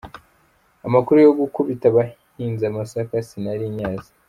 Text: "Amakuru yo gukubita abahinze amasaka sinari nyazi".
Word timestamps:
"Amakuru 0.87 1.17
yo 1.25 1.31
gukubita 1.39 1.85
abahinze 1.91 2.63
amasaka 2.67 3.13
sinari 3.27 3.65
nyazi". 3.77 4.09